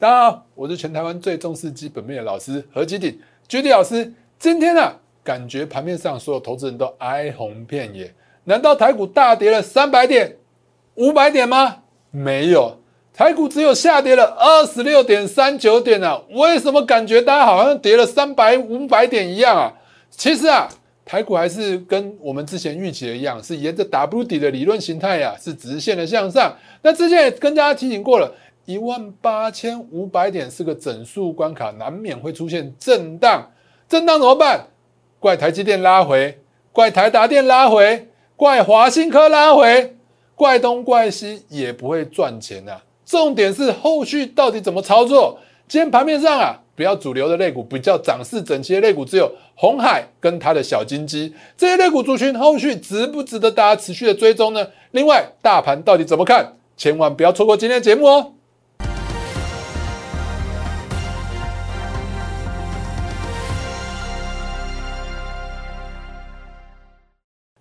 [0.00, 4.10] 大家好，我是全台湾最重视基本面的老师何基鼎，居地老师。
[4.38, 4.90] 今天呢，
[5.22, 8.10] 感觉盘面上所有投资人都哀鸿遍野。
[8.44, 10.38] 难道台股大跌了三百点、
[10.94, 11.82] 五百点吗？
[12.10, 12.78] 没有，
[13.12, 16.22] 台股只有下跌了二十六点三九点啊。
[16.30, 19.74] 为什么感觉大家好像跌了三百、五百点一样啊？
[20.08, 20.66] 其实啊，
[21.04, 26.56] 台股还是跟我们之前预期的一样，是沿着 W 底的理论形态呀，是直线的向上。
[26.80, 28.32] 那之前也跟大家提醒过了。
[28.70, 33.50] 一万八千五百点是个整数关卡，难免会出现震荡。
[33.88, 34.68] 震荡怎么办？
[35.18, 36.38] 怪台积电拉回，
[36.70, 39.96] 怪台达电拉回，怪华新科拉回，
[40.36, 42.80] 怪东怪西也不会赚钱啊。
[43.04, 45.40] 重点是后续到底怎么操作？
[45.66, 54.64] 今天盘面上啊，比较主流的类股，比较涨势整齐的类股，只有红海跟它的小金鸡这些类股族群，后续值不值得大家持续的追踪呢？
[54.92, 56.54] 另外，大盘到底怎么看？
[56.76, 58.34] 千万不要错过今天的节目哦。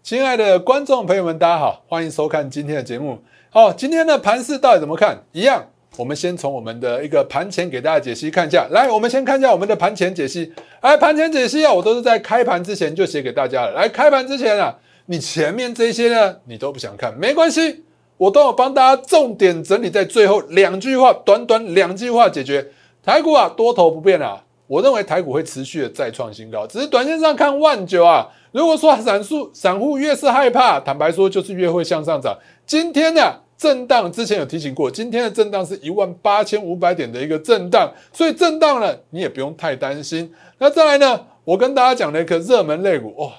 [0.10, 3.20] 亲爱的观众朋友们，大家好，欢迎收看今天的节目。
[3.52, 5.16] 好，今天的盘势到底怎么看？
[5.34, 5.64] 一样，
[5.98, 8.68] 我们先从我们的一个盘前给大家解析看一下。
[8.72, 10.52] 来，我们先看一下我们的盘前解析。
[10.80, 13.74] 哎，盘前解析啊，我都是在开盘之前就写给大家了。
[13.74, 17.84] 来，开盘之前啊，你前面这些呢，你都不想看，没关系，
[18.18, 22.66] 我都有帮大家重点整理在最后两句话，短短两句话解决。
[23.04, 28.28] 台股啊，多头不变啊，我认为台股会持续的再创新高，只是短线上看万九啊。
[28.52, 32.38] 如果说散户散户越是害怕，坦白说就是越会向上涨。
[32.68, 40.32] 今天呢震荡，之前有提醒过，今天的震荡是一万八千五百点的一个震荡，所以震荡了你也不用太担心。
[40.60, 43.32] 那再来呢，我跟大家讲了一个热门类股，哦，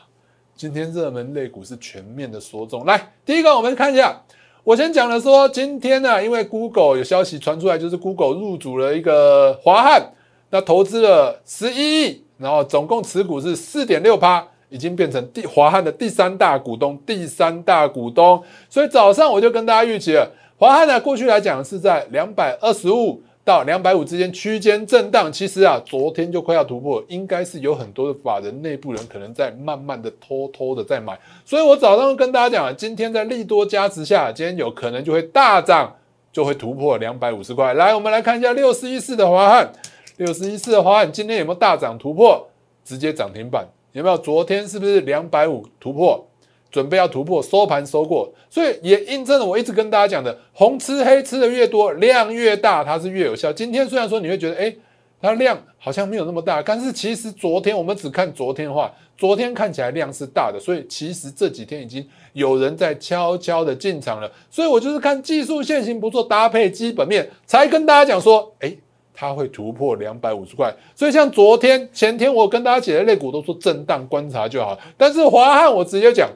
[0.57, 2.85] 今天热门类股是全面的缩中。
[2.85, 4.21] 来，第一个我们看一下，
[4.65, 10.13] 我先讲了说，今天呢，因为 Google 有消息传出来，就是 Google 入主了一个华汉，
[10.51, 14.47] 那投资了十一亿，然后总共持股是四点六趴。
[14.73, 18.41] 已经变成第华汉的第三大股东，第三大股东。
[18.69, 25.33] 所以早上我就跟大家预期了，华汉呢过去来讲是在两百二十五到两百五之间区间震荡。
[25.33, 31.19] 其实啊，昨天就快要突破，应该是有很多的法人内部人可能在慢慢的偷偷的在买。
[31.45, 35.93] 所以我早上跟大家讲，今天在利多加持下，今天有可能就会大涨，
[36.33, 37.75] 就会突破两百五十块。
[37.75, 39.73] 来，我们来看一下六十一四的华汉，
[40.21, 42.47] 六十一四的华汉今天有没有大涨突破，
[42.85, 43.67] 直接涨停板？
[43.93, 44.19] 有没有？
[44.19, 46.23] 昨天是不是两百五突破，
[46.71, 53.51] 准备要突破，收盘收过，所以也印证了我一直跟大家讲的，红吃黑吃的越多，量越大，它是越有效。
[53.51, 54.77] 今天虽然说你会觉得，哎，
[55.23, 64.31] 它量好像没有那么大，但是其实昨天我们只看昨天的话，昨天看起来量是大的，所以其实这几天已经有人在悄悄的进场了。
[64.51, 68.77] 所以我就是看技术线型不错，搭配基本面，才跟大家讲说，哎。
[69.21, 74.79] 它会突破两百五十块，所以像昨天、前天我跟大家解的类股都说震荡观察就好。
[74.97, 76.31] 但是华汉我直接讲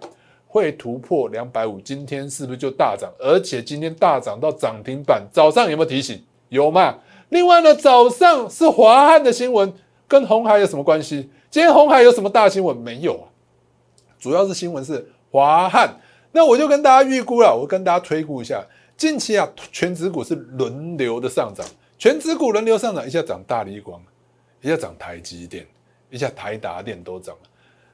[0.46, 3.10] 会突破两百五，今天是不是就大涨？
[3.18, 6.22] 而且今天大涨到涨停板，早上有没有提醒？
[6.50, 6.98] 有嘛？
[7.30, 9.72] 另外呢，早上是华汉的新闻，
[10.06, 11.30] 跟红海有什么关系？
[11.50, 13.24] 今天红海有什么大新闻没有啊？
[14.18, 15.98] 主要是新闻是华汉，
[16.32, 18.62] 那我就跟大家预估了，我跟大家推估一下，
[18.94, 21.66] 近期啊，全指股是轮流的上涨。
[21.98, 24.02] 全指股轮流上涨，一下涨大力光，
[24.60, 25.66] 一下涨台积电，
[26.10, 27.48] 一下台达电都涨了，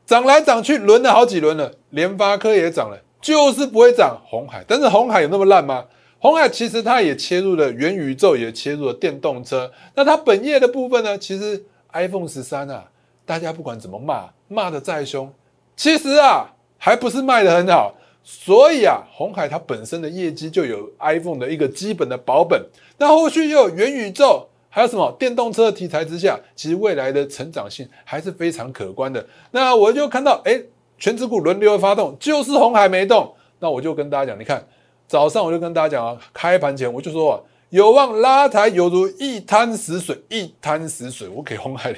[0.07, 4.65] 涨来涨去轮了好几轮了，联发科也涨了，就是不会涨红海。
[4.67, 5.85] 但是红海有那么烂吗？
[6.19, 9.71] 红海其实它也切入了元宇宙，也切入了电动车。
[9.95, 11.17] 那它本业的部分呢？
[11.17, 12.91] 其实 iPhone 十三啊，
[13.25, 15.33] 大家不管怎么骂，骂的再凶，
[15.77, 17.95] 其实啊，还不是卖的很好。
[18.23, 22.65] 所以啊，红海它本身的业绩就有 iPhone 的一个基本的保本，
[22.99, 29.27] 那后续又有元宇宙，还有什么电动车题材之下，其实未来的成长性还是非常可观的。
[29.51, 30.61] 那我就看到，哎，
[30.99, 33.35] 全指股轮流发动，就是红海没动。
[33.59, 34.65] 那我就跟大家讲，你看
[35.09, 41.27] 早上我就跟大家讲啊，开盘前我就说啊，有望拉抬，犹如一滩死水，一滩死水。
[41.29, 41.95] 我给红海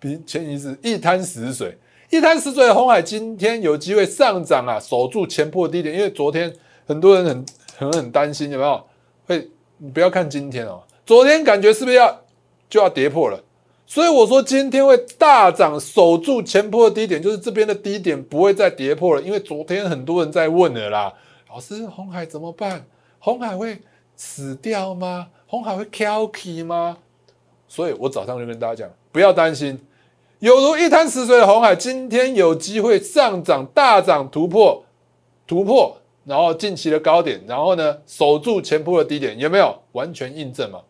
[0.00, 1.78] 比前一次一滩死水。
[2.12, 5.94] 一滩死水的红海今天有机会上涨啊，守住前破低点。
[5.94, 6.54] 因为昨天
[6.86, 7.46] 很多人很
[7.78, 8.84] 很很担心，有没有？
[9.26, 12.20] 会你不要看今天哦，昨天感觉是不是要
[12.68, 13.42] 就要跌破了？
[13.86, 19.22] 所以我说今天会大涨，守住前破低点，就是这边的低点不会再跌破了。
[19.22, 21.14] 因为昨天很多人在问了啦，
[21.48, 22.84] 老师红海怎么办？
[23.20, 23.80] 红海会
[24.16, 25.28] 死掉吗？
[25.46, 26.98] 红海会 kill key 吗？
[27.66, 29.80] 所以我早上就跟大家讲，不要担心。
[30.42, 34.84] 有如一滩死水的红海，今天有机会上涨大涨突破
[35.46, 40.80] 突破，然后近期的高点，然后呢守住前坡的低点，有没有完全印证嘛？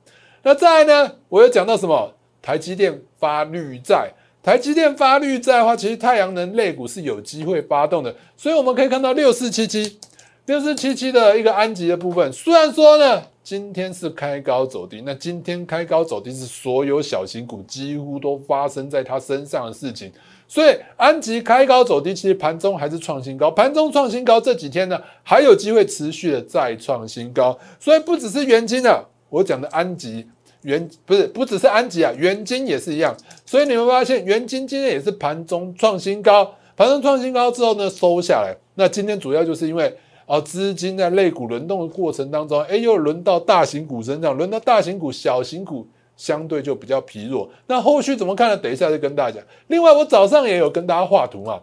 [0.43, 2.15] 那再来呢，我又讲到什么？
[2.41, 4.11] 台积电发绿债，
[4.43, 8.17] 台积电发绿债的话，其实太阳能类股是有机会发动的。
[8.39, 9.99] 所以我们可以看到六四七七，
[10.47, 13.25] 六四七七的一个安吉的部分，虽然说呢。
[13.45, 20.13] 今天是开高走低，那今天开高走低是所有小型股几乎都发生在它身上的事情，
[20.47, 30.25] 所以安吉开高走低，其实盘中还是创新高，盘中创新高这几天呢还有机会持续的再创新高，所以不只是元金啊，我讲的安吉
[30.63, 33.13] 元不是不只是安吉啊，元金也是一样，
[33.45, 39.93] 所以你们发现元金今天也是盘中创新高，盘中创新高之后呢收下来，那今天主要就是因为。
[40.33, 45.87] 哦，资金在类股轮动的过程当中，哎，又轮到大型股身上，轮到大型股，小型股
[46.17, 47.51] 相对就比较疲弱。
[47.67, 48.57] 那后续怎么看呢？
[48.57, 49.47] 等一下再跟大家讲。
[49.67, 51.61] 另外，我早上也有跟大家画图嘛，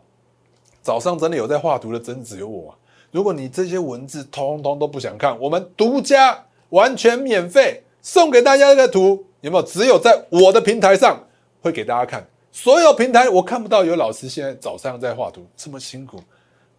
[0.84, 2.72] 早上真的有在画图的，真只有我。
[3.10, 9.64] 如果你这些文字通通都不想看，我们独家完全免费送给大家这个图，有没有？
[9.64, 11.20] 只有在我的平台上
[11.64, 16.22] 会给大家看，所有平台我看不到有老师现在早上在画图，这么辛苦。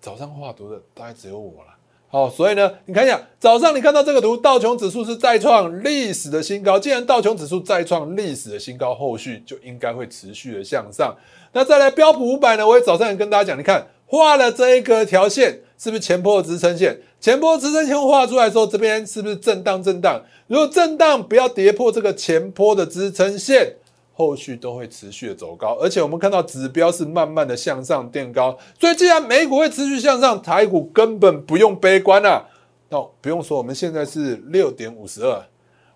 [0.01, 1.75] 早上画图的大概只有我了，
[2.13, 6.77] 好，所以呢，你看一下早上你看到这个图，道琼指数是再创历史的新高。
[6.77, 11.17] 既然道琼指数再创历史的新高，后续就应该会持续的向上。
[11.53, 12.67] 那再来标普五百呢？
[12.67, 16.99] 我也早上也跟大家讲，你看画了这一个条线，是不是前坡支撑线？
[17.21, 20.21] 前坡支撑线画出来之后，这边是不是震荡震荡？
[20.49, 23.77] 如果震荡不要跌破这个前坡的支撑线。
[24.21, 32.45] 后续都会持续的走高，而且我们看到指标是慢慢的向上垫高，所以既然美股会持续向上，台股根本不用悲观啊。
[32.91, 35.43] 那不用说，我们现在是六点五十二，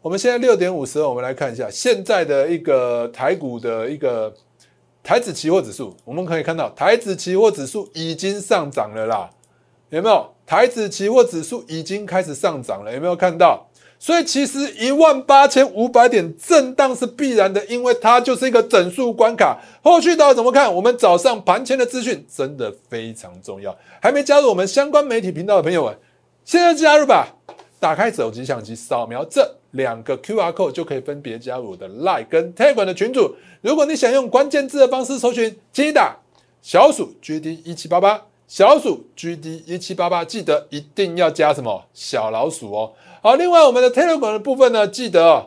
[0.01, 4.33] 我们现在六点五十二，我们来看一下现在的一个台股的一个
[5.03, 9.29] 台指期货指数，我们可以看到台指期货指数已经上涨了啦，
[9.91, 10.34] 有没有？
[10.47, 13.69] 台指期货指数已经开始上涨了，有没有看到？
[13.99, 19.59] 所以其实一万八千五百点震荡是必然的，因为它就是一个整数关卡。
[19.83, 20.75] 后续到底怎么看？
[20.75, 23.75] 我们早上盘前的资讯真的非常重要。
[24.03, 25.97] 还没加入我们相关媒体频道的朋友们，
[26.45, 27.29] 现在加入吧！
[27.81, 33.35] 打开手机相机，扫描这两个 Q R code 就可以分别加入我的 Line 跟 Telegram 的群组。
[33.63, 36.17] 如果你想用关键字的方式搜寻，请打
[36.61, 38.23] 小鼠 G D 一七八八，
[38.55, 42.93] 小老鼠 G D 一七八八，记得一定要加什么小老鼠哦。
[43.21, 45.47] 好，另外我们的 Telegram 的部分呢，记得哦，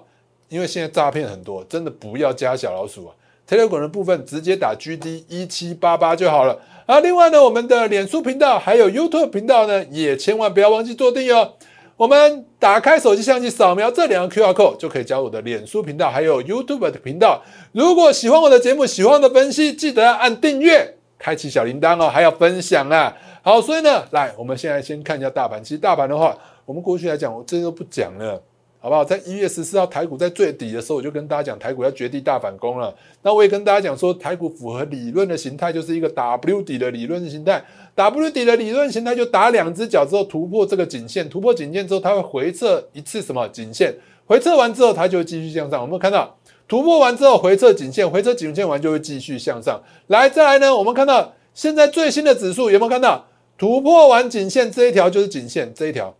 [0.50, 3.16] 因为现在诈骗很多，真的不要加小老鼠啊。
[3.48, 6.60] Telegram 的部分直接打 GD 一七八八就好了。
[6.86, 11.54] 啊，另外呢，我们的脸书频道还有 YouTube 频道呢，也千万不要忘记做订阅哦。
[11.96, 17.42] 我们打开手机相机，扫描这两个 QR code 就可以加入我的脸书频道，还有 YouTube 的频道。
[17.72, 23.16] 如果喜欢我的节目，喜欢我的分析，记得要按订阅，开启小铃铛哦，还要分享啊。
[23.42, 25.64] 好，所以呢，来，我们现在先看一下大盘。
[25.64, 28.42] 其实大盘的话，我们过去来讲，我这些都不讲了，
[28.80, 29.06] 好不好？
[29.06, 32.94] 在一月十四号台股在最底的时候，我就跟大家讲台股要绝地大反攻了。
[33.22, 37.64] 那我也跟大家讲说，台股符合理论的形态就是一个 W 底的理论形态。
[37.96, 43.94] W 底的理论形态就打两只脚之后突破这个颈线，突破颈线之后，它会回撤一次什么颈线？
[44.26, 45.82] 回撤完之后，它就继续向上。
[45.82, 46.38] 我们看到
[46.68, 49.82] 突破完之后回撤颈线，回撤颈线完就会继续向上。
[50.08, 50.76] 来，再来呢？
[50.76, 53.26] 我们看到现在最新的指数有没有看到
[53.58, 56.16] 突破完颈线这一条就是颈线这一条？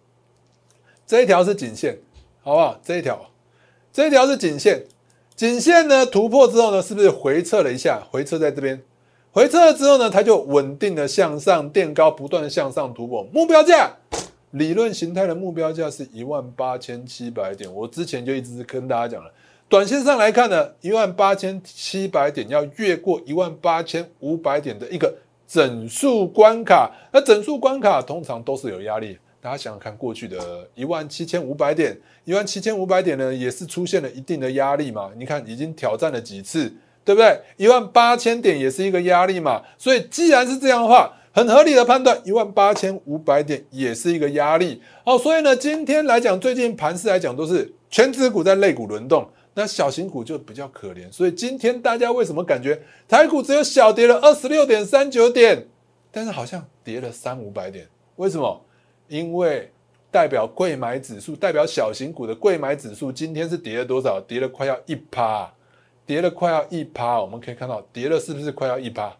[1.06, 1.98] 这一条是颈线，
[2.42, 2.80] 好不好？
[2.84, 3.30] 这一条，
[3.92, 4.84] 这一条是颈线。
[5.36, 8.02] 颈线呢突破之后呢，是不是回撤了一下？
[8.10, 8.82] 回撤在这边，
[9.32, 13.28] 回撤了之后呢，它就稳定的向上垫高，不断的向上突破。
[13.32, 13.92] 目标价，
[14.52, 17.72] 理论形态的目标价是一万八千七百点。
[17.72, 19.32] 我之前就一直跟大家讲了，
[19.70, 25.14] 短线上来看呢，一万八千七百点要越过一万八千五百点的一个
[25.46, 26.90] 整数关卡。
[27.12, 29.18] 那整数关卡通常都是有压力。
[29.42, 35.12] 大家想想看，过去的一万七千五百点，一万七千五百点呢，也是出现了一定的压力嘛？
[35.18, 37.38] 你看，已经挑战了几次，对不对？
[37.58, 39.62] 一万八千点也是一个压力嘛？
[39.78, 44.82] 所以既然是这样的话，很合理的判断，一万八千五百点也是一个压力。
[45.04, 51.12] 好，所以呢，今天来讲，最近盘势来讲都是全指股在类股轮动，那小型股就比较可怜。
[51.12, 55.66] 所以今天大家为什么感觉台股只有小跌了二十六点三九点，
[56.12, 57.88] 但是好像跌了三五百点？
[58.18, 58.62] 为什么？
[59.08, 59.72] 因为
[60.12, 64.22] 代表贵买指数，代表小型股的贵买指数，今天是跌了多少？
[64.22, 65.52] 跌了快要一趴，
[66.06, 67.20] 跌了快要一趴。
[67.20, 69.18] 我们可以看到，跌了是不是快要一趴？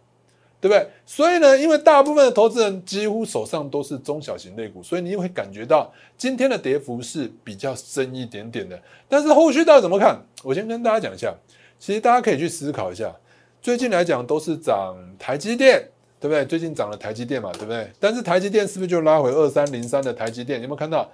[0.68, 0.90] 对不对？
[1.06, 8.80] 所以呢，因为大部分的投资人几乎手上都是中小型类股，所以你会感觉到今天的跌幅是比较深一点点的。
[9.08, 10.20] 但是后续到底怎么看？
[10.44, 11.34] 我先跟大家讲一下。
[11.80, 13.16] 其实大家可以去思考一下，
[13.62, 15.90] 最近来讲都是涨台积电。
[16.20, 16.44] 对不对？
[16.46, 17.88] 最近涨了台积电嘛，对不对？
[18.00, 20.60] 但是台积电是不是就拉回二三零三的台积电？
[20.60, 21.08] 有没有看到？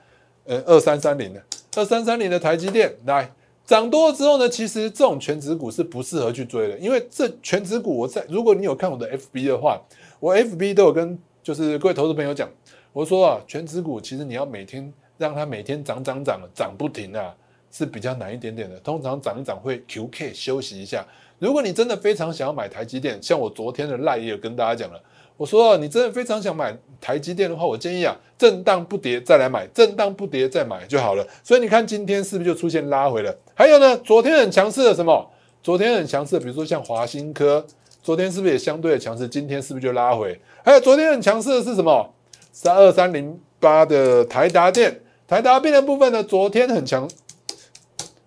[0.46, 1.42] 呃，二三三零的
[1.76, 3.30] 二三三零的台积电，来
[3.66, 9.82] 涨多了之后呢，其实这种全指股是不适合去追的，因为这全指股我在如果你有看我的 FB 的话，
[10.20, 12.50] 我 FB 都有跟就是各位投资朋友讲，
[12.92, 17.34] 我说啊，全指股其实你要每天让它每天涨涨涨涨不停啊，
[17.72, 18.78] 是比较难一点点的。
[18.82, 21.06] 通常涨一涨会 QK 休息一下。
[21.40, 25.02] 如果你真的非常想要买台积电，像我昨天的赖也有跟大家讲了。
[25.36, 31.28] 我说，你真的非常想买台积电的话，我建议啊，震荡不跌再来买，震荡不跌再买就好了。
[31.44, 33.36] 所以你看今天是不是就出现拉回了？
[33.56, 35.30] 还有呢，昨天很强势的什么？
[35.62, 37.66] 昨天很强势，比如说像华新科，
[38.02, 39.28] 昨天是不是也相对的强势？
[39.28, 40.40] 今天是不是就拉回？
[40.64, 42.14] 还有昨天很强势的是什么？
[42.52, 47.10] 三二三零八的台达电，台达电的部分呢，昨天很强，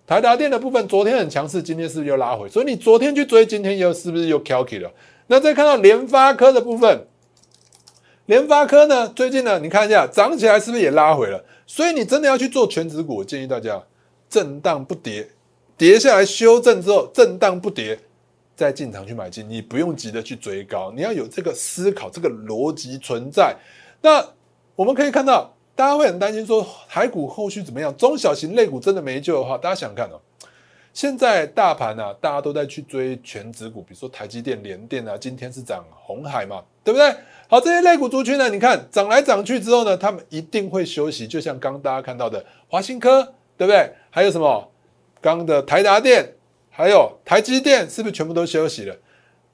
[0.05, 2.49] 台达电的部分昨天很强势，今天是不是又拉回？
[2.49, 4.91] 所以你昨天去追，今天又是不是又 k k 了？
[5.27, 7.05] 那再看到联发科的部分，
[8.25, 11.43] 联发科呢，最近呢，你看一下涨起来是不是也拉回了？
[11.65, 13.83] 所以你真的要去做全指股，我建议大家
[14.29, 15.29] 震荡不跌，
[15.75, 17.99] 跌下来修正之后震荡不跌，
[18.55, 19.47] 再进场去买进。
[19.49, 23.55] 你不用急着去追高，你要有这个思考，这个逻辑存在。
[24.01, 24.25] 那
[24.75, 27.95] 我们可以看到，大家会很担心说，海股后续怎么样？
[27.97, 30.21] 中小型类股真的没救的话，大家想想看哦。
[30.97, 37.07] 现在大盘啊，大家都在去追全指股，比如说台积电、联电啊，今天是涨红海嘛，对不对？
[37.47, 43.21] 好，这些类股族群呢，你看涨来涨去之后呢，他们一定会休息，就像刚大家看到的华新科，
[43.55, 43.87] 对不对？
[44.09, 44.71] 还有什么
[45.21, 46.33] 刚的台达电，
[46.71, 48.95] 还有台积电，是不是全部都休息了？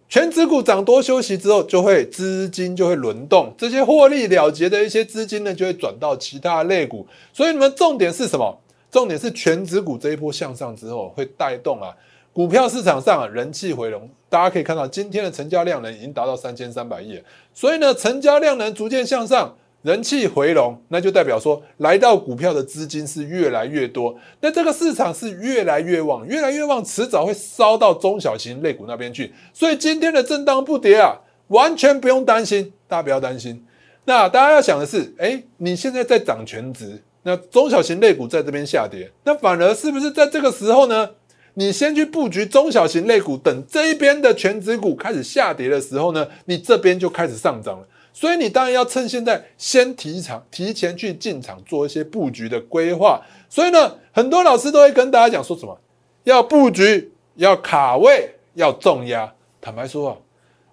[0.08, 7.06] 全指股涨多休息之后，就会资金就会轮动，这些获利了结的一些资金呢，就会转到其他类股。
[7.34, 8.62] 所以你们重点是什么？
[8.94, 11.90] 重点是全指股这一波向上之后，会带动啊
[12.32, 14.08] 股票市场上啊人气回笼。
[14.30, 17.20] 大家可以看到，今天的成交量呢已经达到三千三百亿，
[17.56, 29.34] 所以呢成交量能逐渐向上，人气回笼，那就代表说来到股票的资金是越来越多，那这个市场是越来越旺，越来越旺，迟早会烧到中小型类股那边去。
[29.52, 33.66] 所以今天的震荡不跌啊，完全不用担心，大家不要担心。
[34.06, 37.02] 那大家要想的是，哎，你现在在涨全值。
[37.24, 41.10] 那中小型类股在这边下跌，那反而是不是在这个时候呢？
[41.56, 47.88] 你先去布局中小型类股，等这一边的全指股开始下跌的时候呢，你这边就开始上涨了。
[48.12, 53.22] 所以你当然要趁现在先提场，提前去进场做一些布局的规划。
[53.50, 55.80] 所以呢，很多老师都会跟大家讲说什么，
[56.24, 59.32] 要布局，要卡位，要重压。
[59.62, 60.18] 坦白说啊，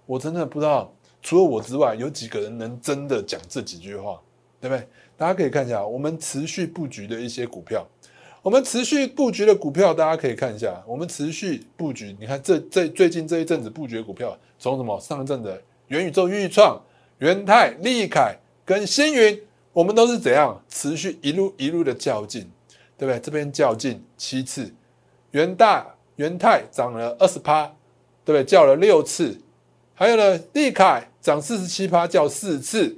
[0.07, 0.91] 我真的不知道，
[1.21, 4.19] 除了我之外，有几个人能真的讲这几句话，
[4.59, 4.87] 对不对？
[5.21, 7.87] 大家可以看一下，我们持续布局的一些股票，
[8.41, 12.15] 我们持续布局的股票，大家可以看一下，我们持续布局。
[12.19, 16.81] 你看这这最近这一阵子布局的股票，从什么上一阵的元宇宙、预创、
[17.19, 18.35] 元泰、利凯
[18.65, 19.39] 跟星云，
[19.73, 22.49] 我们都是怎样持续一路一路的较劲，
[22.97, 23.19] 对不对？
[23.19, 24.73] 这边较劲七次，
[25.33, 25.85] 元大、
[26.15, 27.67] 元泰涨了二十趴，
[28.25, 28.43] 对不对？
[28.43, 29.39] 叫了六次，
[29.93, 32.97] 还有呢，利凯涨四十七趴，叫四次。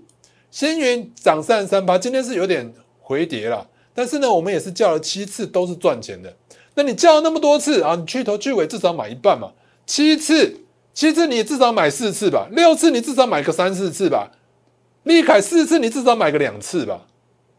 [0.53, 6.31] 星云涨三十三趴，今天是有点回跌了，但是呢，我们也是叫了七次，都是赚钱的。
[6.75, 9.51] 那你叫了那么多次啊，你去头去尾至少买一半嘛。
[9.88, 10.60] 七次，
[10.93, 14.29] 七次你至少买四次吧，六次你至少买个三四次吧。
[15.01, 17.07] 利凯四次你至少买个两次吧，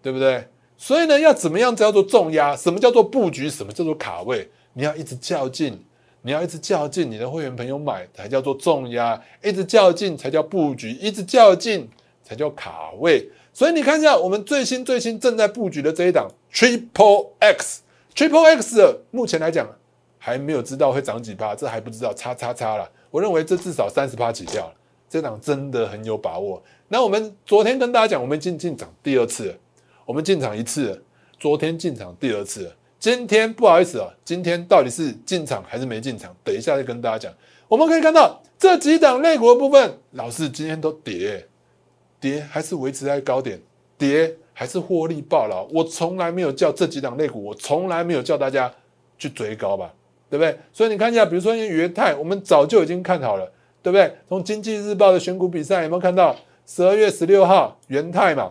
[0.01, 0.47] 对不对？
[0.79, 2.55] 所以呢，要怎么样叫做重压？
[2.55, 3.51] 什么叫做布局？
[3.51, 4.49] 什么叫做卡位？
[4.75, 5.85] 你要一直较劲，
[6.23, 11.89] 你要一直较劲，你的会员朋友买才叫做重压，一直较劲才叫布局，一直较劲。
[12.25, 19.69] 才叫卡位，所以你看一下我们最新最新正在布局的这一档 Triple X，Triple X 目前来讲
[20.19, 22.91] 还没有知道会涨几趴，这还不知道，叉叉叉了。
[23.11, 24.73] 我认为这至少三十趴起跳，
[25.09, 26.61] 这档真的很有把握。
[26.89, 29.55] 那我们昨天跟大家讲，我们进进场第二次，
[30.07, 31.05] 我们进场一次，
[31.39, 36.35] 昨天进场第二次，今天不好意思啊，今天到底是进场还是没进场？
[36.43, 37.33] 等一下再跟大家讲。
[37.69, 41.47] 我们可以看到这几档类股的部分，老是今天都跌。
[42.25, 43.61] 跌还是维持在高点，
[43.99, 45.63] 跌还是获利爆了。
[45.71, 48.73] 我从来没有叫这几档类股，我从来没有叫大家
[49.19, 49.93] 去追高吧，
[50.31, 50.59] 对不对？
[50.73, 53.45] 所以你看一下，比如说元泰，我们早就已经看好了，
[53.83, 54.11] 对不对？
[54.27, 56.35] 从经济日报的选股比赛有没有看到？
[56.65, 58.51] 十二月十六号元泰嘛，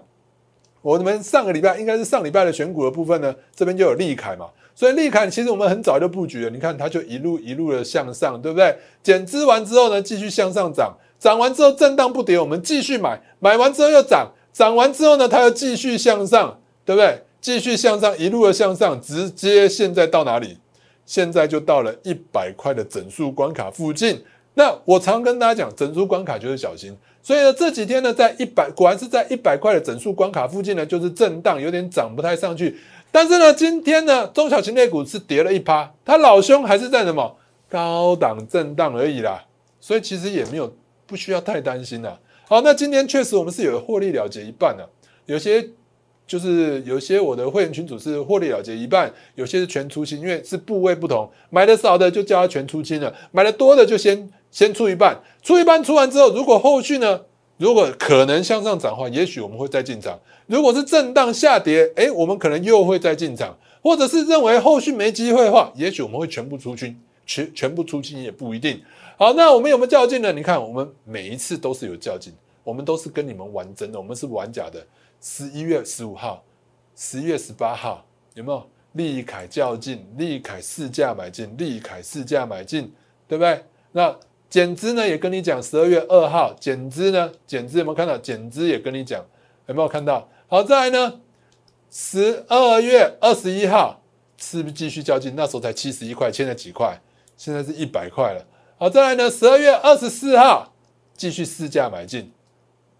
[0.83, 4.47] 我们上个礼拜应该是上礼拜的选股的部分呢，这边就有利凯嘛。
[4.75, 8.77] 所以利凯其实我们很早就布局了，你看它就一路一路的向上，对不对？
[9.01, 10.95] 减资完之后呢，继续向上涨。
[11.23, 17.23] 涨完之后震荡不跌，我们继续买，买完之后又涨，涨完之后呢，它又继续向上，对不对？
[17.39, 20.57] 继续向上，一路的向上，直接现在到哪里？
[21.05, 24.21] 现在就到了一百块的整数关卡附近。
[24.55, 26.93] 那我常跟大家讲，整数关卡就是小心。
[27.21, 32.77] 所以呢，这几天呢，在一百，果然是在一百块的整数关卡附近呢，就是震荡，有点涨不太上去。
[33.13, 37.37] 但是呢，今天呢，中小型类股是跌了一趴，它老兄还是在什么
[37.69, 39.41] 高档震荡而已啦，
[39.79, 40.73] 所以其实也没有
[41.05, 42.19] 不需要太担心啦。
[42.47, 44.87] 好，那今天确实我们是有获利了结一半的，
[45.25, 45.67] 有些
[46.25, 57.21] 就是有些我的会员群组是获利了结一半，有些是全出清，因为是部位不同，买的少的就叫他全出清了，买的多的就先先出一半，出一半出完之后，如果后续呢？
[57.57, 60.17] 如果可能向上涨的话，也许我们会再进场；
[60.47, 68.81] 如果是震荡下跌，诶，我们可能又会再进场；或者是认为后续没机会的话，也许我们会全部出清，全全部出清也不一定。
[69.23, 70.33] 好，那我们有没有较劲呢？
[70.33, 74.85] 你看，我们每一次都是有较劲，我们都是跟你们玩真的，我们是玩假的。
[75.21, 76.43] 十一月十五号、
[76.93, 80.05] 十一月十八号有没有利凯较劲？
[80.17, 82.93] 利凯市价买进，利凯市价买进，
[83.25, 83.63] 对不对？
[83.93, 84.13] 那。
[84.49, 88.17] 减资呢也跟你讲，十二月二号减资呢，减资有没有看到？
[88.17, 89.25] 减资也跟你讲，
[89.67, 90.27] 有没有看到？
[90.47, 91.21] 好，再来呢，
[91.89, 94.01] 十二月二十一号
[94.35, 95.33] 是不是继续较劲？
[95.33, 96.99] 那时候才七十一块，现在几块？
[97.37, 98.45] 现在是一百块了。
[98.83, 100.73] 好，再来呢，十二月二十四号
[101.15, 102.29] 继续试价买进，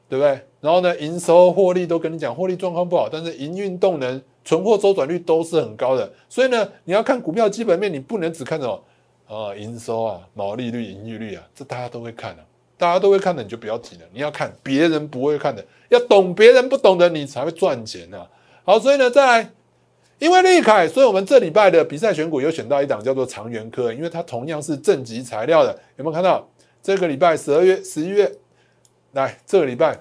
[0.08, 0.40] 对不对？
[0.62, 6.10] 然后呢，营收获利都跟你讲，获利状况不好，但是营运动能、存货周转率都是很高的。
[6.30, 8.82] 所以呢，你要看股票基本面，你不能只看什么。
[9.28, 12.46] 啊，营收啊，毛利率、盈利率啊，这大家都会看的，
[12.78, 14.04] 大家都会看的，你就不要提了。
[14.14, 18.26] 你要看别人不会看的，要懂别人不懂的，你才会赚钱呢。
[18.64, 19.52] 好，所以呢，再来，
[20.20, 25.72] 因为利凯，所以我们这礼拜的比赛选股有选到一档叫做长源科，因为它同样是正极材料的。
[25.98, 26.48] 有没有看到？
[26.82, 28.32] 这个礼拜十二月、十一月，
[29.12, 30.00] 来这个礼拜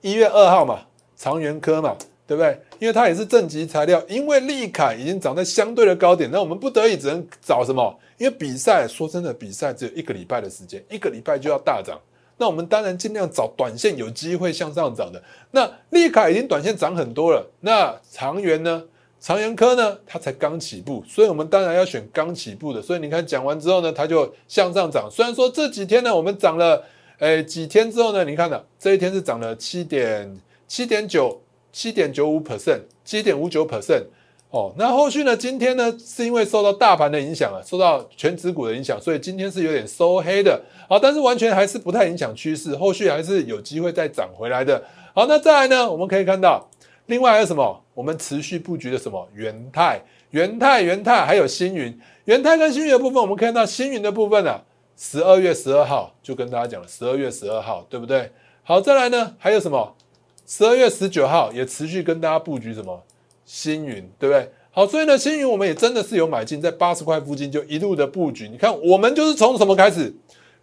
[0.00, 0.80] 一月二号嘛，
[1.16, 1.96] 长源科嘛。
[2.26, 2.56] 对不对？
[2.78, 7.92] 因为它也是正极材料，因为利凯已经涨在相对的高点，那我们不得已只能找什么？
[8.18, 11.98] 因为比赛，说真的，比赛只有一个礼拜的时间，一个礼拜就要大涨，
[12.36, 15.20] 那我们当然尽量找短线有机会向上涨的。
[15.50, 18.84] 那利凯已经短线涨很多了，那长源呢？
[19.20, 19.98] 长源科呢？
[20.06, 22.80] 它才刚起步，所以我们当然要选刚起步的。
[22.80, 25.08] 所以你看讲完之后呢，它就向上涨。
[25.10, 26.82] 虽然说这几天呢，我们涨了，
[27.18, 31.40] 诶几天之后呢，你看呢，这一天是涨了七点七点九。
[31.72, 34.02] 七点九五 percent，七点五九 percent，
[34.50, 35.36] 哦，那后续呢？
[35.36, 44.82] 今天呢，是因为受到大盘的影响啊，受到全指股的影响，所以今天是有点收黑的，好，但是完全还是不太影响趋势，后续还是有机会再涨回来的。
[45.14, 45.88] 好，那再来呢？
[45.88, 46.68] 我们可以看到，
[47.10, 47.84] 另外还有什么？
[47.92, 49.28] 我们持续布局的什么？
[49.34, 54.62] 元泰、元泰、元泰，还有星云、元泰跟星云的部分，我们看到星云的部分啊，
[54.96, 58.30] 十二月十二号就跟大家讲了，十二月十二号，对不对？
[58.62, 59.34] 好，再来呢？
[59.38, 59.96] 还有什么？
[60.46, 63.02] 十二月十九号也持续跟大家布局什么
[63.44, 64.48] 星云，对不对？
[64.70, 68.48] 好，所以呢，星云我们也真的是有买进，在八十块附近就一路的布局。
[68.48, 70.14] 你看，我们就是从什么开始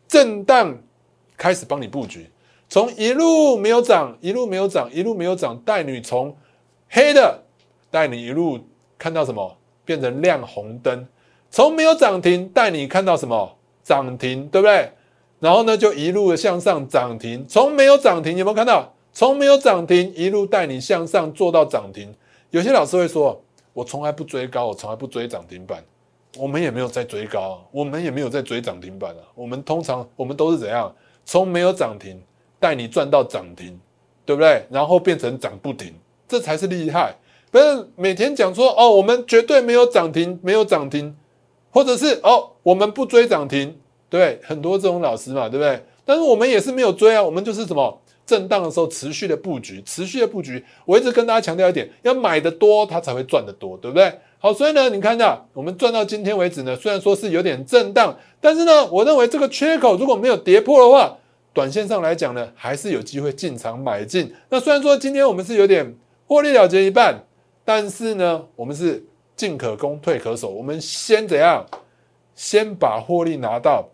[0.07, 0.77] 震荡
[1.35, 2.29] 开始帮你布局，
[2.69, 6.35] 从一路没有涨，一路没有涨，一路没有涨，带你从
[6.89, 7.43] 黑的
[7.89, 8.59] 带你一路
[8.97, 11.07] 看到什么变成亮红灯，
[11.49, 14.91] 从没有涨停带你看到什么涨停，对不对？
[15.39, 18.93] 然后呢，就一路的向上涨停，从没有涨停有没有看到？
[19.13, 22.13] 从没有涨停一路带你向上做到涨停，
[22.51, 23.41] 有些老师会说
[23.73, 25.83] ：“我从来不追高，我从来不追涨停板。”
[26.37, 29.23] 我们也没有在追高，我们也没有在追涨停板啊。
[29.33, 30.93] 我们通常我们都是怎样？
[31.25, 32.21] 从没有涨停
[32.59, 33.79] 带你赚到涨停，
[34.25, 34.65] 对不对？
[34.69, 35.93] 然后变成涨不停，
[36.27, 37.15] 这才是厉害。
[37.49, 41.15] 不是每天讲说：“哦，我们绝对没有涨停，没有涨停，
[41.71, 43.77] 或者是哦，我们不追涨停。”
[44.09, 45.83] 对，很多这种老师嘛，对不对？
[46.05, 48.01] 但是我们也是没有追啊，我们就是什么？
[48.25, 50.61] 震荡的时候，持续的布局，持续的布局。
[50.85, 54.11] 我一直跟大家强调一点，要买的多，它才会赚得多，对不对？
[54.37, 61.17] 好，所以呢，你看一下我们赚到今天为止呢，虽然说是有点震荡，但是呢，我认为这个缺口如果没有跌破的话，
[61.57, 64.31] 短线上来讲呢，还是有机会进场买进。
[64.47, 65.91] 那虽然说今天我们是有点
[66.27, 67.19] 获利了结一半，
[67.65, 69.03] 但是呢，我们是
[69.35, 70.51] 进可攻，退可守。
[70.51, 71.65] 我们先怎样？
[72.35, 73.89] 先把获利拿到，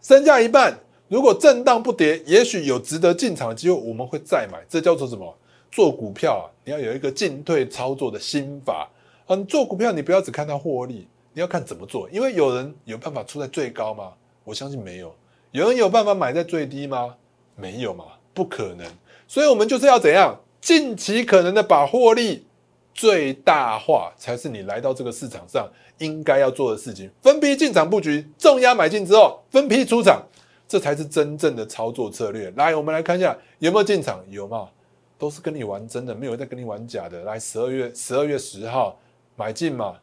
[0.00, 0.78] 身价一半。
[1.08, 4.60] 如果震荡不跌，也许有值得进场的机会，我们会再买。
[4.68, 5.36] 这叫做什么？
[5.72, 8.88] 做股票啊，你要有一个进退操作的心法。
[9.26, 12.08] 嗯，做股票你不要只看它获利，你要看怎么做。
[12.10, 14.12] 因为有人有办法出在最高吗？
[14.44, 15.12] 我相信没有。
[15.54, 17.14] 有人有办法买在最低吗？
[17.54, 18.84] 没有嘛，不可能。
[19.28, 22.44] 所以，我们就是要怎样，尽其可能的把获利
[22.92, 27.08] 最大化，才是你来到这个市场上应该要做的事情。
[27.22, 30.20] 分批进场布局，重压买进之后，分批出场。
[30.66, 32.52] 这才是真正的操作策略。
[32.56, 34.68] 来，我们来看一下有没有进场，有吗？
[35.16, 37.22] 都是跟你玩真的，没有在跟你玩假的。
[37.22, 38.98] 来，十二月十二月十号
[39.36, 39.94] 买进嘛，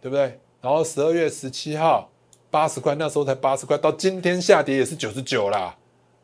[0.00, 0.38] 对不对？
[0.60, 2.08] 然后十二月十七号
[2.52, 5.74] 八十块，那时候才八十块，到今天下跌也是九十九啦。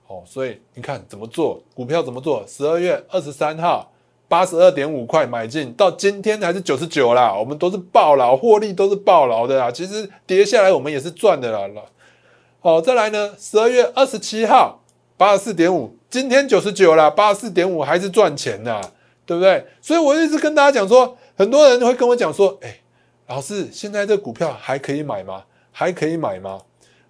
[0.08, 2.44] 哦，所以你看怎么做股票怎么做？
[2.46, 3.90] 十二月二十三号
[4.28, 9.72] 八十二点五块买进，到今天还是九十九啦，我们都是爆牢，获利都是爆牢的啦。
[9.72, 11.66] 其实跌下来我们也是赚的啦。
[12.60, 14.82] 好，再来呢，十二月二十七号
[15.16, 18.78] 八十四点五，今天九十九啦，八十四点五还是赚钱的，
[19.24, 19.66] 对不对？
[19.80, 22.80] 所以我一直跟大家讲说，很多人会跟我讲说，哎，
[23.28, 25.44] 老师，现在这股票还可以买吗？
[25.78, 26.60] 还可以买吗？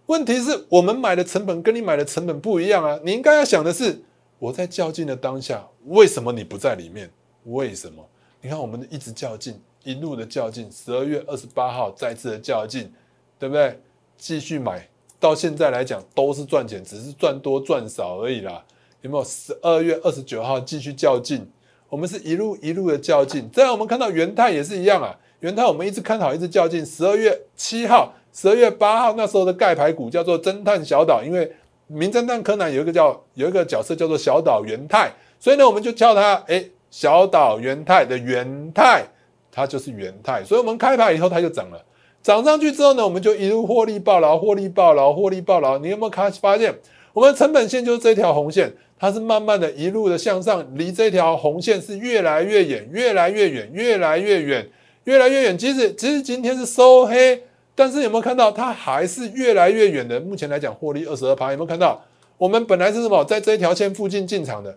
[0.05, 3.01] 问题是我们买的成本跟你买的成本不一样啊！
[3.03, 4.03] 你应该要想的是，
[4.39, 7.11] 我在较劲的当下，为什么你不在里面？
[7.45, 8.07] 为什么？
[8.43, 12.93] 你看我们一直较劲，一路的较劲，十二月二十八号再次的较劲，
[13.39, 13.81] 对不对？
[14.19, 14.87] 继续买，
[15.19, 18.63] 到现在来讲都是赚钱，只是赚多赚少而已啦。
[19.01, 19.25] 有没有？
[19.25, 21.51] 十二月二十九号继续较劲，
[21.89, 23.49] 我们是一路一路的较劲。
[23.51, 26.85] 再我们看到元泰也是一样啊，元泰我们一直看好，一直较劲。
[26.85, 28.13] 十二月七号。
[28.41, 31.51] 十二月八号那时候的盖牌股叫做侦探小岛，因为
[31.89, 39.03] 名侦探柯南有一个叫有一个角色叫做小岛元太，所以呢我们就叫他哎小岛元太的元太，
[39.51, 41.85] 它就是元太，所以我们开牌以后它就涨了，
[42.23, 45.77] 涨上去之后呢我们就一路获利爆牢，获利爆牢，获利爆牢。
[45.79, 46.73] 你有没有看发现
[47.13, 54.71] 我们成本线就是这条红线，它是慢慢的一路的向上，离这条红线是越来越远，越来越远，越来越远，
[55.03, 55.59] 越来越远。
[55.59, 57.43] 即使即使今天是收黑。
[57.79, 60.19] 但是有没有看到它还是越来越远的？
[60.19, 62.03] 目前来讲，获利二十二趴，有没有看到？
[62.37, 64.77] 我们本来是什么，在这条线附近进场的，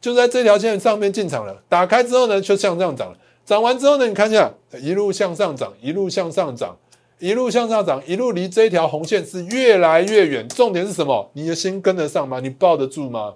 [0.00, 1.60] 就在这条线上面进场了。
[1.68, 3.18] 打开之后呢，就向上涨了。
[3.44, 6.76] 涨完之后呢，你看一下，一路向上涨，一路向上涨，
[7.18, 10.48] 一路向上涨，一路离这条红线是越来越远。
[10.48, 11.28] 重点是什么？
[11.32, 12.38] 你的心跟得上吗？
[12.38, 13.34] 你抱得住吗？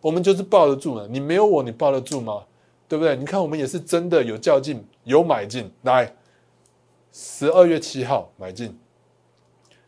[0.00, 1.08] 我们就是抱得住了。
[1.10, 2.42] 你没有我，你抱得住吗？
[2.86, 3.16] 对不对？
[3.16, 6.12] 你看我们也是真的有较劲，有买进来。
[7.16, 8.76] 十二月七号买进，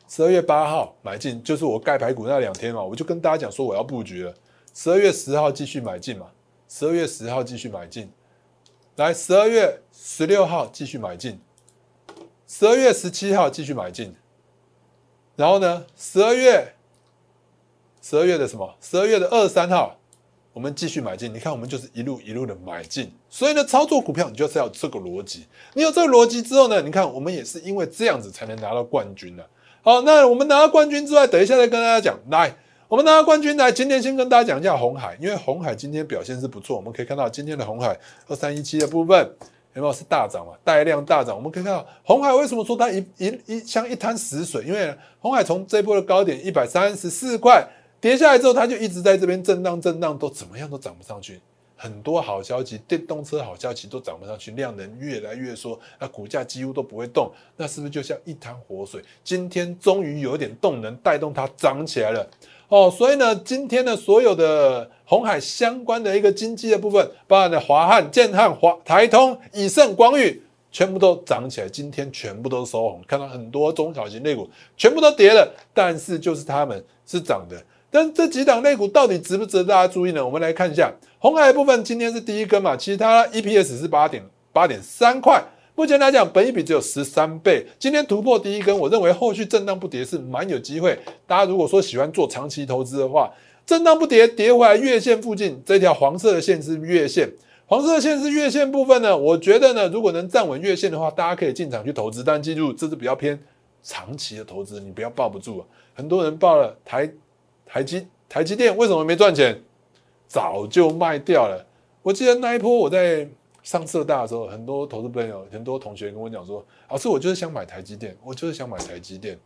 [0.06, 4.32] 十二月八号买进，就是我盖排骨那两天嘛，我就跟大家讲说我要布局了。
[4.72, 6.30] 十二月十号继续买进嘛，
[6.68, 8.08] 十二月十号继续买进，
[8.94, 11.40] 来十二月十六号继续买进，
[12.46, 14.14] 十二月十七号继续买进，
[15.34, 16.76] 然后呢，十二月
[18.00, 18.76] 十二月的什么？
[18.80, 19.98] 十二月的二十三号。
[20.56, 25.44] 我们继续买进，你看我们就是一路一路的买进，所以呢，操作股票你就是要这个逻辑。
[25.74, 29.46] 你有这个逻辑之后呢，你看我们也是因为这样子才能拿到冠军的。
[29.82, 32.18] 好，那我们拿到冠军之外，等一下再跟大家讲。
[32.30, 32.56] 来，
[32.88, 37.94] 我们拿到冠军来，今天先跟大家讲一下红海，因为红海今天表现是不错，我们可以看到今天的红海
[38.26, 39.30] 二三一七的部分
[39.74, 40.54] 有没有是大涨嘛？
[40.64, 44.64] 带量大涨，我们可以看到红海为什么说它一一一像一滩死水？
[44.64, 47.62] 因为红海从这波的高点一百三十四块。
[48.06, 51.40] 跌下来之后，它就一直在这边震荡震荡，都怎么样都涨不上去。
[51.74, 57.28] 很多好消息，电动车好消息都涨不上去，量能越来越缩，那股价几乎都不会动。
[57.56, 59.02] 那是不是就像一滩活水？
[59.24, 62.24] 今天终于有点动能带动它涨起来了
[62.68, 62.88] 哦。
[62.88, 70.40] 所以呢，今天的所有的红海相关的一个经济的部分，包含的华汉、建汉、华台通、以盛、光宇，
[70.70, 71.68] 全部都涨起来。
[71.68, 77.60] 今天全部都收红，看到很多中小型类股全部都跌了，但是就是他们是涨的。
[77.90, 80.25] 但这几档类股到底值不值得大家注意呢？
[80.25, 84.22] 我们来看一下红海部分，今天是第一根嘛，其他 EPS 是八点
[84.53, 85.42] 八点三块，
[85.75, 87.64] 目前来讲，本一比只有十三倍。
[87.79, 90.99] 今天突破第一根，我认为后续震荡不跌是蛮有机会。
[91.27, 93.33] 大家如果说喜欢做长期投资的话，
[93.64, 97.29] 震荡不跌，跌回来月线附近这条黄色的线是月线，
[97.66, 99.16] 黄色的线是月线部分呢。
[99.16, 103.38] 我觉得呢，如果能站稳月线的话，大家可以进场去投资，但记住这是比较偏
[103.83, 105.64] 长期的投资，你不要抱不住啊。
[105.94, 107.11] 很多人抱了台。
[107.66, 109.61] 台积台积电为什么没赚钱？
[110.29, 111.64] 早就卖掉了。
[112.02, 113.29] 我记得那一波我在
[113.62, 119.38] 上浙大的时候，很多投资朋友、很多同学跟我讲说：“老师，我就是想买台积电，我就是想买台积电。”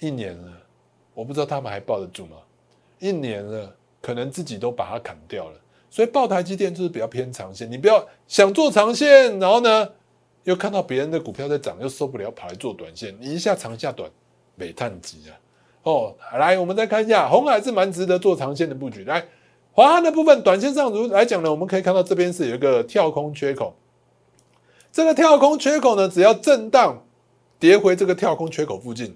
[0.00, 0.52] 一年了，
[1.14, 2.36] 我不知道他们还抱得住吗？
[2.98, 5.60] 一年了，可能自己都把它砍掉了。
[5.90, 9.88] 所以抱台积电就是比较偏长线，你不要想做长线，然后呢
[10.44, 14.10] 又看到别人的股票在涨，又受不了跑来做短线，你一下长一下短，
[14.54, 15.36] 没探急啊。
[15.84, 19.04] 哦，来，我们再看一下，红海是蛮值得做长线的布局。
[19.04, 19.24] 来，
[19.72, 23.74] 华汉的部分，短线上如来讲呢，我们可以看到这边是有一个跳空缺口。
[24.90, 27.04] 这个跳空缺口呢，只要震荡
[27.58, 29.14] 跌回这个跳空缺口附近，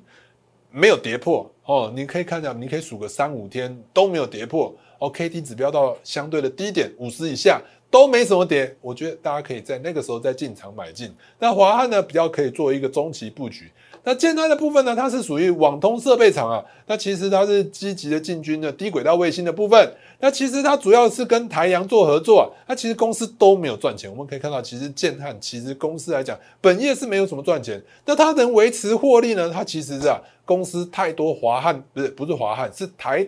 [0.71, 4.75] 没有跌破哦，你可以看一下，你可以数个三五天都没有跌破。
[4.99, 11.15] 哦，K D 指标到相对的低点五十以下都没什么跌，我觉得大家可以在那个时候再进场买进。
[11.39, 13.71] 那华汉呢，比较可以做一个中期布局。
[14.05, 14.97] 那建泰的部分呢？
[14.97, 16.65] 它是属于网通设备厂啊。
[16.87, 19.93] 那其实它是积极的进军的低轨道卫星的部分。
[20.21, 22.47] 那其实它主要是跟台阳做合作啊。
[22.67, 24.11] 那其实公司都没有赚钱。
[24.11, 27.83] 我们可以看到，其实建汉其实公司来讲，本业是没有什么赚钱。
[28.07, 29.51] 那它能维持获利呢？
[29.53, 33.27] 它其实是啊，公司太多华汉不是不是华汉是台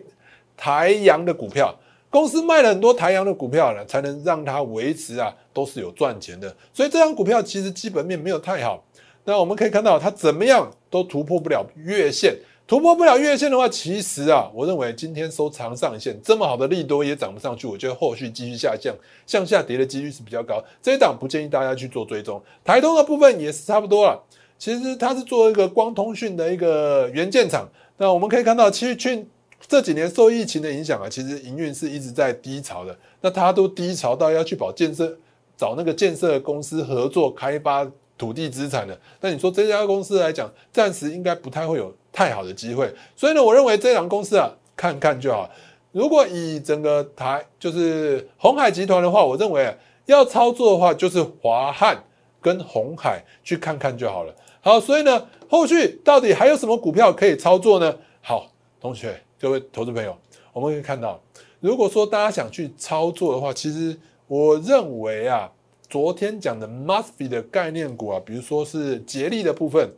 [0.57, 1.75] 台阳的股票。
[2.09, 6.53] 公司卖了很多台阳的股票呢，才能让它维持啊，都是有赚钱的。
[6.75, 8.83] 所以这张股票其实基本面没有太好。
[9.31, 18.93] 那我们可以看到，它怎么样都突破不了月线，突破不了月线的话，其实啊，我认为今天收长上影线，这么好的利多也涨不上去，我觉得后续继续下降，
[19.29, 20.61] 向下跌的几率是比较高。
[20.83, 22.43] 这一档不建议大家去做追踪。
[22.65, 24.21] 台通的部分也是差不多了，
[24.59, 27.69] 其实它是做一个光通讯的一个元件厂。
[27.99, 29.25] 那我们可以看到，其实去。
[29.69, 32.97] 这几年受疫情的影响啊，其实营运是一直在低潮的。
[33.21, 35.15] 那它都低潮到要去保建设，
[35.55, 37.87] 找那个建设公司合作开发
[38.21, 39.01] 土地资产的。
[39.23, 42.95] 那你说这家公司来讲，暂时应该不太会有太好的机会。
[43.17, 45.49] 所以呢，我认为这两公司啊，看看就好。
[45.93, 52.05] 如果以整个台就是红海集团的话，我认为要操作的话，就是华汉
[52.43, 54.35] 跟红海去看看就好了。
[54.61, 57.97] 好，所以呢，后续到底还有什么股票可以操作呢？
[58.21, 58.47] 好，
[58.79, 59.19] 同学。
[59.41, 60.15] 各位投资朋友，
[60.53, 61.19] 我们可以看到，
[61.61, 65.51] 如果说大家想去操作的话，其实我认为啊，
[65.91, 69.91] 昨天讲的 must be 的概念股啊，比如说是捷力的部分，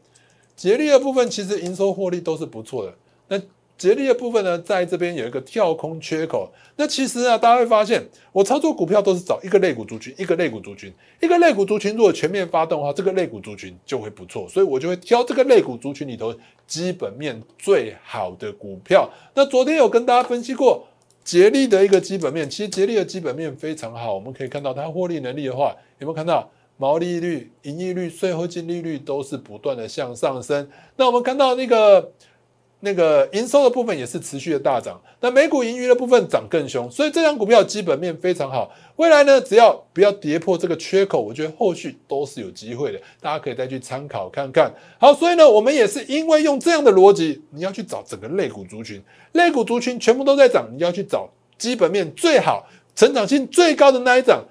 [0.57, 2.95] 捷力的部分其实营收获利都是不错的。
[3.29, 3.39] 那
[3.77, 6.51] 捷力的部分呢，在这边有一个跳空缺口。
[6.77, 8.03] 那其实啊，大家会发现，
[8.33, 16.35] 我操作股票都是找一个类股族群，一个类股族群，一个类股族群如果全面发动的话，这个类股族群就会不错，所以我就会挑这个类股族群里头
[16.67, 19.11] 基本面最好的股票。
[19.35, 20.87] 那昨天有跟大家分析过
[21.25, 30.69] 捷力的一个基本面，其实捷力的基本面非常好，我们可以看到它获利能力的话，有没有看到毛利率、盈利率、税后净利率都是不断的向上升。
[30.97, 32.13] 那我们看到那个。
[32.85, 38.73] 那个营收的部分也是持续的大涨，那美股盈余的部分涨更凶，所以这张股票基本面非常好。
[38.97, 44.75] 未来呢，只要不要跌破这个缺口，我觉得后续都是有机会的，大家可以再去参考看看。
[44.99, 52.67] 好，所以呢，我们也是因为用这样的逻辑，你要去找整个类股族群，类股族群全部都在涨，你要去找基本面最好、
[52.97, 54.45] 成长性最高的那一涨，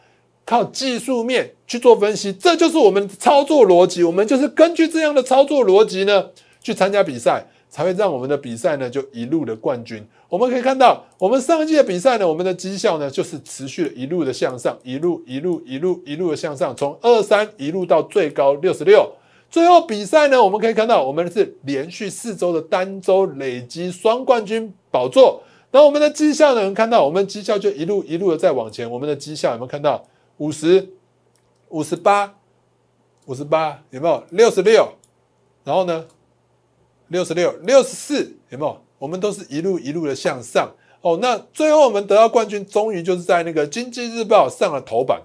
[0.45, 4.03] 靠技术面去做分析，这就是我们操作逻辑。
[4.03, 6.29] 我们就是根据这样的操作逻辑呢，
[6.63, 7.45] 去参加比赛。
[7.71, 10.05] 才会让我们的比赛呢就一路的冠军。
[10.29, 19.09] 我们可以看到，我们上一季的比赛呢，我们的绩效呢就是持续的一路的向上，一路一路一路一路的向上，从二三一路到最高六十六。
[19.49, 25.41] 最后比赛呢，我们可以看到，我们是连续四周的单周累积双冠军宝座。
[25.71, 28.89] 那我们的绩效呢，看到我们绩效就一路一路的在往前。
[28.89, 30.05] 我们的绩效有没有看到？
[30.37, 30.89] 五十
[31.69, 32.33] 五十八
[33.25, 34.23] 五十八有没有？
[34.31, 34.93] 六十六，
[35.63, 36.05] 然后呢？
[37.11, 38.81] 六十六、六十四，有没有？
[38.97, 40.71] 我们都是一路一路的向上
[41.01, 41.19] 哦。
[41.21, 45.21] 那最后我们得到冠军，终于就是在那个《经济日报》上了头版。《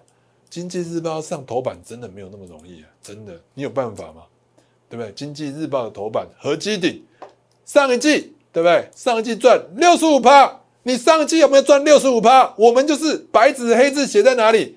[0.50, 2.88] 经济日报》上头版真的没有那么容易啊！
[3.00, 4.22] 真的，你有办法吗？
[4.88, 5.12] 对不对？
[5.14, 7.04] 《经济日报》的头版和基顶，
[7.64, 8.88] 上一季对不对？
[8.92, 12.52] 上一季赚六十五趴，你上一季有没有赚六十五趴？
[12.56, 14.76] 我们就是白纸黑字写在哪里？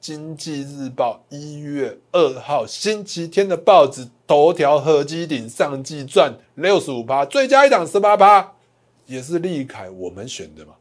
[0.00, 8.52] 经济日报一月二号星期天的报纸头条，合基顶上季赚六十五趴，最佳一档十八趴，
[9.06, 10.74] 也是利凯我们选的嘛，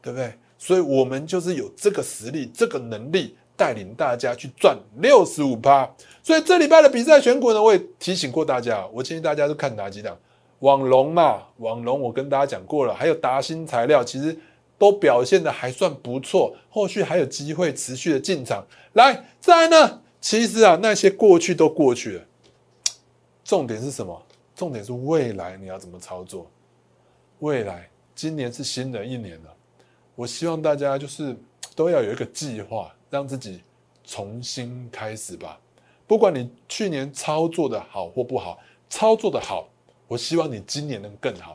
[0.00, 0.32] 对不对？
[0.56, 5.86] 所以我们就是有这个实力、这个能力，带领大家去赚六十五趴。
[6.22, 10.16] 所以这礼拜的比赛选股呢，我也提醒过大家，我建议大家都看哪几档？
[10.60, 14.34] 网龙嘛，网龙我跟大家讲过了，还有达新材料，其实。
[14.78, 18.66] 都表现的还算不错，后续还有机会持续的进场。
[18.94, 20.00] 来，再来呢？
[20.20, 22.24] 其实啊，那些过去都过去了。
[23.52, 24.18] 重点是什么？
[24.56, 26.50] 重点是未来你要怎么操作？
[27.40, 29.54] 未来，今年是新的一年了，
[30.14, 31.36] 我希望大家就是
[31.76, 33.62] 都要有一个计划，让自己
[34.04, 35.60] 重新开始吧。
[36.06, 39.68] 不管你去年操作的好或不好，操作的好，
[40.08, 41.54] 我希望你今年能更好；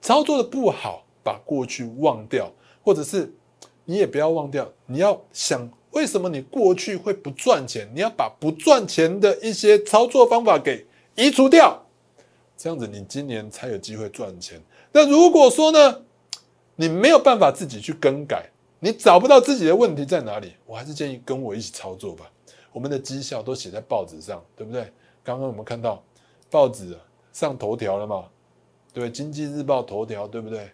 [0.00, 2.48] 操作的不好，把过去忘掉。
[2.84, 3.34] 或者是
[3.84, 11.84] 你也不要忘掉，你要想为什么你过去会不赚钱，你要把不赚钱的一些操作方法给移除掉，
[12.56, 14.60] 这样子你今年才有机会赚钱。
[14.92, 16.02] 那如果说呢，
[16.76, 18.48] 你没有办法自己去更改，
[18.80, 22.30] 你找不到自己的问题在哪里，我还是建议跟我一起操作吧。
[22.72, 24.90] 我们的绩效都写在报纸上，对不对？
[25.22, 26.02] 刚刚我们看到
[26.50, 26.98] 报纸
[27.32, 28.24] 上头条了嘛？
[28.94, 30.70] 对，经济日报头条，对不对？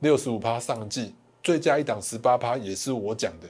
[0.00, 3.48] 六十五趴上季，最佳一档十八趴也是我讲的，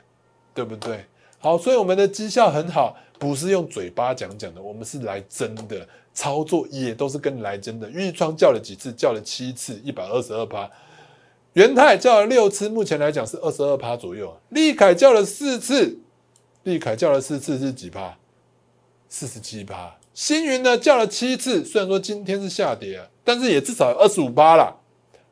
[0.52, 1.06] 对不对？
[1.38, 7.90] 好，所以我们的绩效很好，不是用嘴巴讲讲的，我们是来真的操作，也都是跟来真的。
[7.90, 8.90] 玉创叫了几次？
[8.90, 10.68] 叫了七次，一百二十二趴。
[11.52, 14.34] 元泰叫了六次，目前来讲是二十二趴左右。
[14.48, 15.98] 利凯叫了四次，
[16.62, 18.16] 利凯叫了四次是几趴？
[19.10, 19.94] 四十七趴。
[20.14, 24.74] 星云呢叫了七次，虽然说今天是下跌，但是也至少二十五趴了。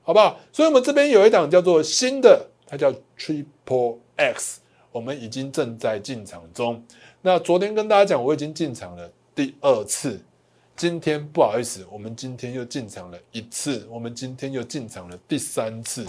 [0.03, 0.38] 好不好？
[0.53, 4.61] 所以，我们这边有一档叫做新的它叫 Triple X，
[4.92, 6.85] 我们已经正在进场中。
[7.20, 10.20] 那昨天跟大家讲，我已经进场了第二次。
[10.76, 16.07] 今天不好意思，我们今天又进场了一次，我们今天又进场了第三次。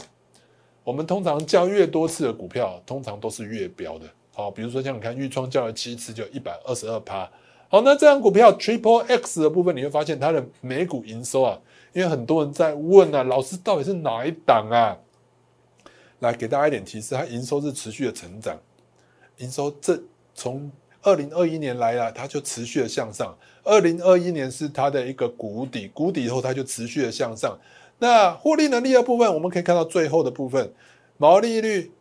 [0.84, 4.06] 我们通常叫越多次的股票，通常都是越标的。
[4.32, 7.28] 好，比如说像你看豫创叫了七次，就一百二十二趴。
[7.70, 11.60] 好，那这张股票 Triple X 的部分，你会发现它的每股营收啊，
[11.92, 14.96] 因为很多人在问啊，老师到底是哪一档啊？
[16.20, 18.56] 来给大家一点提示，它营收是持续的成长，
[19.38, 20.00] 营收这
[20.36, 20.72] 从。
[21.10, 23.36] 二零二一年来了，它就持续的向上。
[23.64, 27.60] 二零二一年是它的一个谷底，谷底以后它就持续的向上。
[27.98, 30.72] 那获利能力的部分，我们可以看到最后的部分，
[31.18, 31.92] 毛利率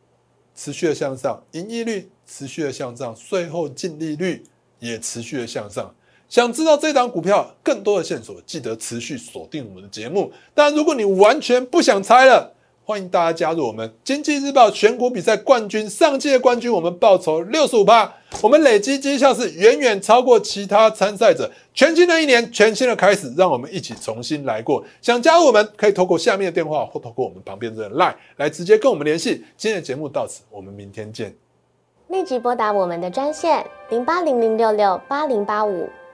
[0.55, 4.45] 持续的向上，盈利率持续的向上，税后净利率
[4.79, 5.95] 也持续的向上。
[6.29, 10.31] 想知道这档股票更多的线索，记得持续锁定我们的节目。
[10.55, 12.55] 但如果你完全不想猜了，
[12.89, 18.11] 欢迎大家加入我们经济日报全国比赛冠军，上届冠军我们报酬六十五趴，
[18.43, 21.51] 我们累积绩效是远远超过其他参赛者。
[21.75, 24.83] 全新的一年，全新的开始，让我们一起重新来过。
[25.03, 29.45] 想加入我们，可以透过下面的电话或透过我们旁边的 LINE 来直接跟我们联系。
[29.59, 31.37] 今天的节目到此，我们明天见。
[32.07, 35.91] 立即拨打我们的专线零八零零六六八零八五。